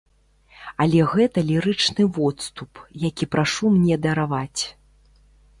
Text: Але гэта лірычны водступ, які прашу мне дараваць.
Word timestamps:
Але 0.85 0.99
гэта 1.11 1.43
лірычны 1.49 2.07
водступ, 2.17 2.71
які 3.07 3.25
прашу 3.37 3.73
мне 3.77 3.95
дараваць. 4.07 4.61